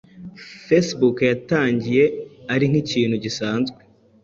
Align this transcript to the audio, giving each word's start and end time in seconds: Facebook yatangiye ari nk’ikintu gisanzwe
Facebook 0.65 1.17
yatangiye 1.31 2.03
ari 2.53 2.65
nk’ikintu 2.71 3.15
gisanzwe 3.23 3.79